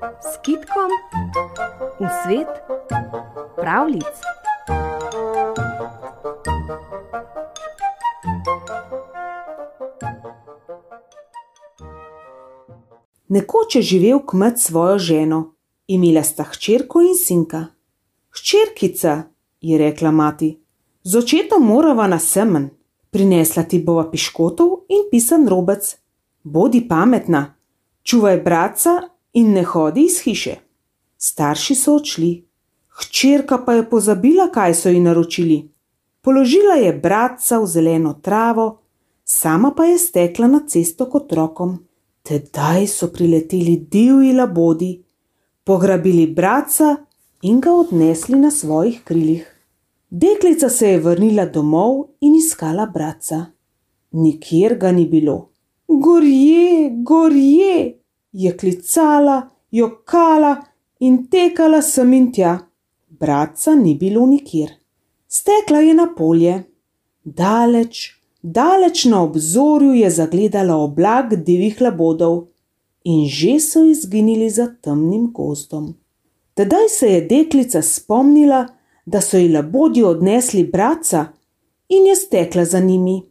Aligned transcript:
s 0.00 0.38
kitkom 0.42 0.90
v 2.00 2.08
svet 2.24 2.48
pravlic. 3.56 4.14
Nekoč 13.28 13.76
je 13.76 13.82
živel 13.82 14.24
kmet 14.26 14.58
s 14.58 14.66
svojo 14.66 14.98
ženo, 14.98 15.54
imela 15.86 16.22
sta 16.22 16.44
hčerko 16.44 17.00
in 17.00 17.14
sinka. 17.14 17.66
Hčerkica, 18.30 19.22
je 19.60 19.78
rekla 19.78 20.10
mati, 20.10 20.56
z 21.02 21.16
očetom 21.16 21.62
morava 21.62 22.06
na 22.06 22.18
semen, 22.18 22.70
prinesla 23.10 23.62
ti 23.62 23.78
bova 23.78 24.10
piškotov 24.10 24.88
in 24.88 25.06
pisan 25.10 25.48
robec. 25.48 25.96
Bodi 26.42 26.88
pametna, 26.88 27.54
čuvaj 28.02 28.40
bratca 28.40 29.19
in 29.32 29.52
ne 29.52 29.62
hodi 29.64 30.04
iz 30.04 30.20
hiše. 30.24 30.56
Starši 31.16 31.74
so 31.74 31.94
odšli, 31.94 32.30
hčerka 33.00 33.58
pa 33.66 33.74
je 33.74 33.90
pozabila, 33.90 34.48
kaj 34.52 34.74
so 34.74 34.88
ji 34.88 35.00
naročili. 35.00 35.58
Položila 36.20 36.74
je 36.74 36.92
bratca 36.92 37.58
v 37.58 37.66
zeleno 37.66 38.12
travo, 38.22 38.80
sama 39.24 39.72
pa 39.76 39.84
je 39.84 39.98
stekla 39.98 40.46
na 40.46 40.60
cesto 40.68 41.06
kot 41.10 41.22
otrokom. 41.22 41.78
Tedaj 42.22 42.86
so 42.86 43.08
prileteli 43.08 43.76
divji 43.90 44.32
labodi, 44.32 44.90
pograbili 45.64 46.26
bratca 46.26 46.96
in 47.42 47.60
ga 47.60 47.72
odnesli 47.72 48.38
na 48.38 48.50
svojih 48.50 49.00
krilih. 49.04 49.46
Deklica 50.10 50.68
se 50.68 50.88
je 50.88 50.98
vrnila 51.00 51.46
domov 51.46 52.04
in 52.20 52.34
iskala 52.34 52.86
bratca. 52.86 53.46
Nikjer 54.12 54.74
ga 54.78 54.92
ni 54.92 55.06
bilo. 55.06 55.50
Gorje, 55.88 56.90
gorje, 57.02 57.99
je 58.32 58.56
klicala, 58.56 59.50
jokala 59.70 60.56
in 61.00 61.26
tekala 61.30 61.82
sem 61.82 62.12
in 62.12 62.32
tja. 62.32 62.58
Bratca 63.08 63.74
ni 63.74 63.94
bilo 63.94 64.26
nikjer. 64.26 64.70
Stekla 65.28 65.80
je 65.80 65.94
na 65.94 66.06
polje. 66.16 66.62
Daleč, 67.24 68.20
daleč 68.42 69.04
na 69.04 69.22
obzorju 69.22 69.92
je 69.94 70.10
zagledala 70.10 70.76
oblak 70.76 71.34
divjih 71.34 71.80
labodov 71.80 72.46
in 73.04 73.28
že 73.28 73.60
so 73.60 73.84
izginili 73.84 74.50
za 74.50 74.66
temnim 74.82 75.32
gozdom. 75.32 75.94
Tedaj 76.54 76.88
se 76.88 77.06
je 77.06 77.20
deklica 77.20 77.82
spomnila, 77.82 78.66
da 79.06 79.20
so 79.20 79.38
ji 79.38 79.48
labodi 79.48 80.02
odnesli 80.02 80.64
bratca 80.64 81.26
in 81.88 82.06
je 82.06 82.16
stekla 82.16 82.64
za 82.64 82.80
njimi. 82.80 83.22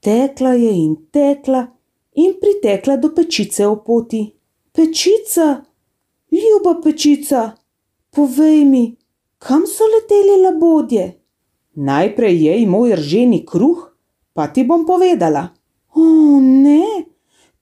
Tekla 0.00 0.52
je 0.52 0.72
in 0.84 0.96
tekla 1.10 1.66
in 2.14 2.34
pritekla 2.40 2.96
do 2.96 3.14
pečice 3.14 3.66
v 3.66 3.76
poti. 3.86 4.35
Pečica, 4.76 5.64
ljuba 6.30 6.80
pečica, 6.84 7.56
povej 8.10 8.64
mi, 8.64 8.96
kam 9.38 9.62
so 9.66 9.84
leteli 9.88 10.42
labodje? 10.42 11.04
Najprej 11.74 12.44
jej 12.44 12.66
moj 12.66 12.92
rženi 13.00 13.40
kruh, 13.46 13.86
pa 14.34 14.46
ti 14.52 14.64
bom 14.68 14.84
povedala. 14.84 15.48
O, 15.94 16.04
ne, 16.40 17.08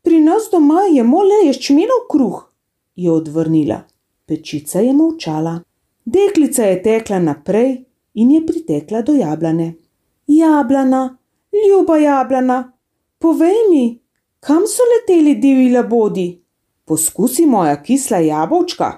pri 0.02 0.20
nas 0.26 0.50
doma 0.50 0.88
jemo 0.90 1.22
le 1.22 1.38
ješčmenov 1.46 2.04
kruh, 2.10 2.50
je 2.98 3.14
odvrnila. 3.14 3.84
Pečica 4.26 4.82
je 4.82 4.92
molčala. 4.92 5.60
Deklica 6.04 6.66
je 6.66 6.82
tekla 6.82 7.22
naprej 7.22 7.76
in 8.14 8.30
je 8.30 8.46
pritekla 8.46 9.06
do 9.06 9.14
jablane. 9.14 9.74
Jablana, 10.26 11.16
ljuba 11.54 12.02
jablana, 12.02 12.72
povej 13.18 13.68
mi, 13.70 13.84
kam 14.40 14.66
so 14.66 14.82
leteli 14.82 15.38
divji 15.38 15.70
labodi? 15.70 16.43
Poskusi 16.84 17.46
moja 17.46 17.82
kisla 17.82 18.18
jabolčka, 18.18 18.92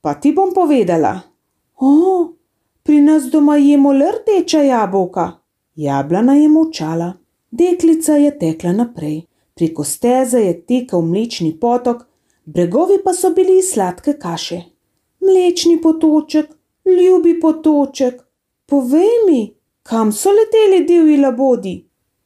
pa 0.00 0.14
ti 0.14 0.32
bom 0.32 0.52
povedala. 0.54 1.20
O, 1.80 1.92
pri 2.82 3.00
nas 3.00 3.30
doma 3.32 3.56
jemo 3.56 3.92
le 3.92 4.10
rdeča 4.12 4.60
jabolka. 4.62 5.30
Jablana 5.74 6.34
je 6.34 6.48
molčala. 6.48 7.12
Deklica 7.50 8.16
je 8.16 8.38
tekla 8.38 8.72
naprej. 8.72 9.22
Preko 9.54 9.84
steze 9.84 10.38
je 10.38 10.52
tekel 10.66 11.00
mlečni 11.00 11.54
potok, 11.60 12.04
bregovi 12.44 12.98
pa 13.04 13.12
so 13.12 13.30
bili 13.30 13.58
iz 13.58 13.72
sladke 13.72 14.12
kaše. 14.18 14.62
Mlečni 15.20 15.80
potoček, 15.82 16.46
ljubi 16.84 17.40
potoček, 17.40 18.22
povej 18.66 19.12
mi, 19.28 19.54
kam 19.82 20.12
so 20.12 20.30
leteli 20.30 20.84
divji 20.84 21.16
labodi? 21.16 21.74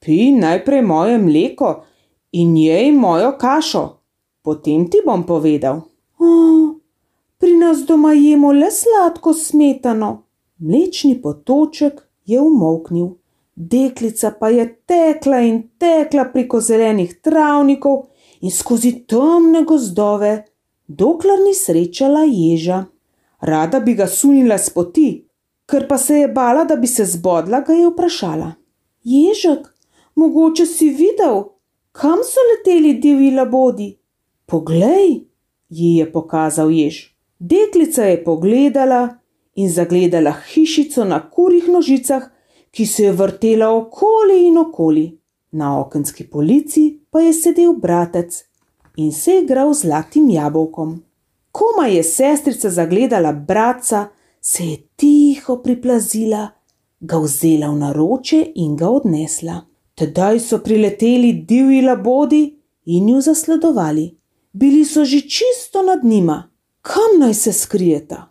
Pij 0.00 0.32
najprej 0.32 0.82
moje 0.82 1.18
mleko 1.18 1.84
in 2.32 2.56
jej 2.56 2.92
mojo 2.92 3.32
kašo, 3.38 3.95
potem 4.46 4.86
ti 4.86 5.02
bom 5.02 5.26
povedal. 5.26 5.80
O, 6.22 6.28
pri 7.38 7.56
nas 7.58 7.82
doma 7.82 8.12
jemo 8.14 8.52
le 8.54 8.70
sladko 8.70 9.34
smetano. 9.34 10.10
Mlečni 10.62 11.16
potoček 11.22 11.98
je 12.30 12.38
umolknil. 12.40 13.08
Deklica 13.56 14.30
pa 14.38 14.52
je 14.54 14.68
tekla 14.86 15.40
in 15.48 15.58
tekla 15.82 16.28
preko 16.30 16.60
zelenih 16.60 17.16
travnikov 17.24 18.04
in 18.40 18.54
skozi 18.54 18.92
temne 19.10 19.64
gozdove, 19.66 20.32
dokler 20.86 21.42
ni 21.42 21.54
srečala 21.54 22.22
ježa. 22.28 22.84
Rada 23.40 23.80
bi 23.80 23.96
ga 23.98 24.06
sunila 24.06 24.58
s 24.58 24.70
poti, 24.70 25.10
ker 25.66 25.88
pa 25.88 25.98
se 25.98 26.22
je 26.22 26.28
bala, 26.28 26.64
da 26.64 26.76
bi 26.76 26.86
se 26.86 27.04
zbodla, 27.04 27.64
ga 27.66 27.74
je 27.74 27.90
vprašala: 27.90 28.52
Ježek, 29.04 29.66
mogoče 30.14 30.66
si 30.66 30.90
videl, 30.94 31.42
kam 31.92 32.22
so 32.24 32.50
leteli 32.52 32.94
divji 33.00 33.34
labodi? 33.34 33.96
Poglej, 34.46 35.26
ji 35.68 35.96
je 35.96 36.12
pokazal 36.12 36.70
jež. 36.70 37.16
Deklica 37.38 38.04
je 38.04 38.24
pogledala 38.24 39.18
in 39.54 39.70
zagledala 39.70 40.32
hišico 40.32 41.04
na 41.04 41.20
kurjih 41.30 41.68
nožicah, 41.68 42.30
ki 42.70 42.86
se 42.86 43.04
je 43.04 43.12
vrtela 43.12 43.70
okoli 43.70 44.46
in 44.46 44.58
okoli. 44.58 45.18
Na 45.50 45.80
okenski 45.80 46.30
polici 46.30 47.00
pa 47.10 47.20
je 47.20 47.32
sedel 47.32 47.72
bratec 47.72 48.44
in 48.96 49.12
se 49.12 49.38
igral 49.42 49.74
z 49.74 49.80
zlatim 49.80 50.30
jabolkom. 50.30 51.02
Koma 51.52 51.86
je 51.86 52.02
sestrica 52.02 52.70
zagledala 52.70 53.32
bratca, 53.32 54.08
se 54.40 54.64
je 54.64 54.76
tiho 54.96 55.56
priplazila, 55.62 56.48
ga 57.00 57.18
vzela 57.18 57.70
v 57.70 57.78
naroče 57.78 58.52
in 58.54 58.76
ga 58.76 58.88
odnesla. 58.88 59.60
Tedaj 59.94 60.40
so 60.40 60.58
prileteli 60.58 61.32
divji 61.32 61.82
labodi 61.82 62.42
in 62.84 63.08
jo 63.08 63.20
zasledovali. 63.20 64.16
Bili 64.56 64.84
so 64.84 65.04
že 65.04 65.20
čisto 65.20 65.82
nad 65.82 66.04
njima, 66.04 66.50
kam 66.82 67.20
naj 67.20 67.34
se 67.34 67.52
skrijeta. 67.52 68.30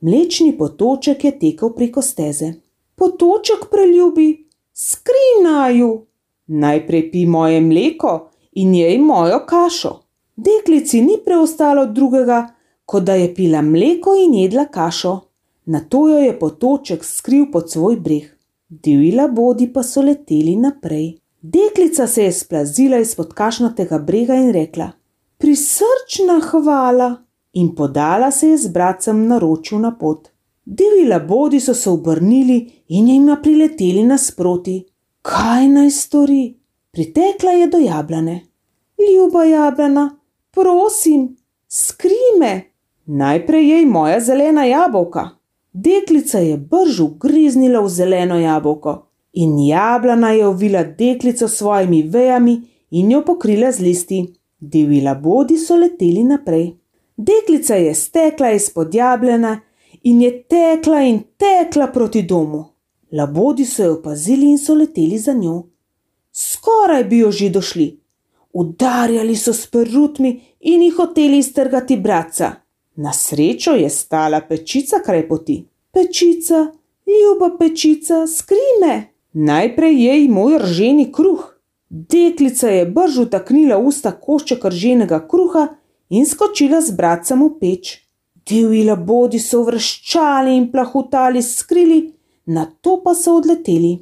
Mlečni 0.00 0.58
potoček 0.58 1.24
je 1.24 1.38
tekel 1.38 1.70
preko 1.70 2.02
steze. 2.02 2.52
Potoček 2.94 3.68
preljubi, 3.70 4.48
skrinaju. 4.72 6.06
Najprej 6.46 7.10
pi 7.12 7.26
moje 7.26 7.60
mleko 7.60 8.30
in 8.52 8.74
jej 8.74 8.98
mojo 8.98 9.42
kašo. 9.46 9.92
Deklici 10.36 11.02
ni 11.02 11.18
preostalo 11.24 11.86
drugega, 11.86 12.54
kot 12.84 13.04
da 13.04 13.14
je 13.14 13.34
pila 13.34 13.62
mleko 13.62 14.16
in 14.16 14.34
jedla 14.34 14.64
kašo. 14.64 15.20
Na 15.64 15.80
to 15.80 16.08
jo 16.08 16.18
je 16.18 16.38
potoček 16.38 17.04
skril 17.04 17.50
pod 17.52 17.70
svoj 17.70 17.96
breh. 17.96 18.36
Divji 18.68 19.12
labodi 19.12 19.72
pa 19.72 19.82
so 19.82 20.02
leteli 20.02 20.56
naprej. 20.56 21.18
Deklica 21.40 22.06
se 22.06 22.24
je 22.24 22.32
splazila 22.32 22.98
izpod 22.98 23.34
kašnatega 23.34 23.98
brega 23.98 24.34
in 24.34 24.52
rekla: 24.52 24.92
Prisrčna 25.38 26.40
hvala! 26.50 27.16
In 27.52 27.74
podala 27.74 28.30
se 28.30 28.48
je 28.48 28.58
z 28.58 28.68
bracem 28.68 29.26
naročil 29.28 29.78
na 29.78 29.90
pot. 29.98 30.28
Divji 30.64 31.08
labodi 31.08 31.60
so 31.60 31.74
se 31.74 31.90
obrnili 31.90 32.72
in 32.88 33.08
jima 33.08 33.36
prileteli 33.42 34.04
nasproti. 34.04 34.84
Kaj 35.22 35.68
naj 35.68 35.90
stori? 35.90 36.56
Pritekla 36.90 37.50
je 37.50 37.66
do 37.66 37.78
jablane. 37.78 38.40
Ljuba 38.98 39.44
jablana, 39.44 40.16
prosim, 40.50 41.36
skrime. 41.68 42.72
Najprej 43.06 43.68
jej 43.70 43.86
moja 43.86 44.20
zelena 44.20 44.64
jabolka. 44.64 45.28
Deklica 45.72 46.38
je 46.38 46.56
bržu 46.56 47.08
griznila 47.20 47.80
v 47.80 47.88
zeleno 47.88 48.40
jabolko 48.40 49.06
in 49.32 49.58
jablana 49.58 50.30
je 50.32 50.46
ovila 50.46 50.82
deklico 50.82 51.48
s 51.48 51.58
svojimi 51.58 52.02
vejami 52.02 52.60
in 52.90 53.10
jo 53.10 53.22
pokrila 53.24 53.72
z 53.72 53.80
listi. 53.80 54.35
Divji 54.58 55.00
labodi 55.00 55.58
so 55.58 55.76
leteli 55.76 56.24
naprej. 56.24 56.76
Deklica 57.16 57.74
je 57.74 57.94
stekla 57.94 58.50
izpod 58.50 58.94
jablene 58.94 59.60
in 60.02 60.22
je 60.22 60.42
tekla 60.42 61.00
in 61.02 61.20
tekla 61.36 61.86
proti 61.86 62.22
domu. 62.22 62.64
Labodi 63.12 63.64
so 63.64 63.84
jo 63.84 63.92
opazili 63.92 64.50
in 64.50 64.58
so 64.58 64.74
leteli 64.74 65.18
za 65.18 65.32
njo. 65.32 65.62
Skoraj 66.32 67.04
bi 67.04 67.18
jo 67.18 67.30
že 67.30 67.50
došli. 67.50 68.00
Udarjali 68.52 69.36
so 69.36 69.52
s 69.52 69.66
perutmi 69.66 70.40
in 70.60 70.82
jih 70.82 70.94
hoteli 70.94 71.38
iztrgati 71.38 71.96
bratca. 71.96 72.52
Na 72.96 73.12
srečo 73.12 73.70
je 73.70 73.90
stala 73.90 74.40
pečica 74.40 74.96
kraj 75.04 75.28
poti. 75.28 75.64
Pečica, 75.92 76.72
ljuba 77.06 77.56
pečica, 77.58 78.26
skrime. 78.26 79.12
Najprej 79.32 80.04
jej 80.04 80.28
moj 80.28 80.58
rženi 80.58 81.12
kruh. 81.12 81.55
Deklica 81.88 82.68
je 82.68 82.86
brž 82.86 83.18
utaknila 83.18 83.78
usta 83.78 84.10
košček 84.10 84.64
rženega 84.64 85.20
kruha 85.28 85.68
in 86.08 86.26
skočila 86.26 86.80
z 86.80 86.90
bratcem 86.98 87.42
v 87.42 87.50
peč. 87.60 87.92
Divji 88.46 88.84
labodi 88.86 89.38
so 89.38 89.62
vrščali 89.66 90.56
in 90.56 90.68
plahutali 90.72 91.42
s 91.42 91.62
krili, 91.62 92.12
na 92.46 92.66
to 92.80 93.00
pa 93.04 93.14
so 93.14 93.36
odleteli. 93.38 93.96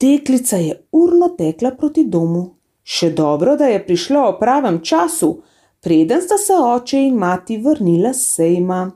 Deklica 0.00 0.56
je 0.56 0.74
urno 0.92 1.28
tekla 1.38 1.70
proti 1.78 2.04
domu. 2.04 2.44
Še 2.82 3.10
dobro, 3.10 3.56
da 3.56 3.66
je 3.66 3.84
prišla 3.86 4.28
o 4.28 4.36
pravem 4.38 4.80
času, 4.82 5.32
preden 5.82 6.22
sta 6.22 6.38
se 6.38 6.54
oče 6.54 7.00
in 7.06 7.18
mati 7.18 7.58
vrnila 7.58 8.14
s 8.14 8.34
sejma. 8.34 8.86